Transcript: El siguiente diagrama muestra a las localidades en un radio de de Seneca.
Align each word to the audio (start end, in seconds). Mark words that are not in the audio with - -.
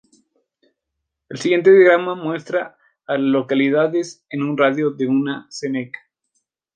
El 1.29 1.37
siguiente 1.37 1.71
diagrama 1.71 2.15
muestra 2.15 2.75
a 3.05 3.13
las 3.19 3.21
localidades 3.21 4.25
en 4.31 4.41
un 4.41 4.57
radio 4.57 4.89
de 4.89 5.05
de 5.05 5.11
Seneca. 5.49 5.99